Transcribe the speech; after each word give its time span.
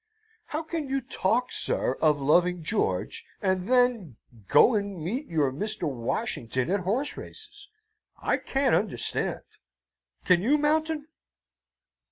"How 0.45 0.61
you 0.73 0.99
can 0.99 1.05
talk, 1.09 1.51
sir, 1.51 1.93
of 2.01 2.19
loving 2.19 2.63
George, 2.63 3.23
and 3.39 3.69
then 3.69 4.15
go 4.47 4.73
and 4.73 4.99
meet 4.99 5.27
your 5.27 5.51
Mr. 5.51 5.83
Washington 5.87 6.71
at 6.71 6.79
horse 6.79 7.15
races, 7.15 7.69
I 8.19 8.37
can't 8.37 8.73
understand! 8.73 9.41
Can 10.25 10.41
you, 10.41 10.57
Mountain?" 10.57 11.05